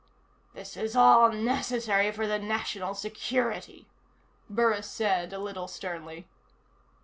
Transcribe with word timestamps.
"This 0.55 0.75
is 0.77 0.95
all 0.95 1.31
necessary 1.31 2.11
for 2.11 2.25
the 2.25 2.39
national 2.39 2.95
security," 2.95 3.87
Burris 4.49 4.89
said, 4.89 5.31
a 5.31 5.37
little 5.37 5.67
sternly. 5.67 6.27